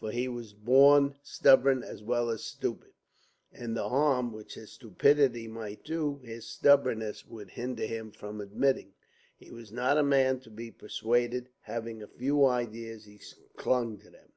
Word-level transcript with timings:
For 0.00 0.10
he 0.10 0.26
was 0.26 0.54
born 0.54 1.14
stubborn 1.22 1.84
as 1.84 2.02
well 2.02 2.30
as 2.30 2.42
stupid; 2.42 2.94
and 3.52 3.76
the 3.76 3.88
harm 3.88 4.32
which 4.32 4.54
his 4.54 4.72
stupidity 4.72 5.46
might 5.46 5.84
do, 5.84 6.18
his 6.24 6.48
stubbornness 6.48 7.24
would 7.28 7.50
hinder 7.50 7.86
him 7.86 8.10
from 8.10 8.40
admitting. 8.40 8.94
He 9.36 9.52
was 9.52 9.70
not 9.70 9.96
a 9.96 10.02
man 10.02 10.40
to 10.40 10.50
be 10.50 10.72
persuaded; 10.72 11.50
having 11.60 12.04
few 12.08 12.44
ideas, 12.44 13.04
he 13.04 13.20
clung 13.56 13.98
to 13.98 14.10
them. 14.10 14.32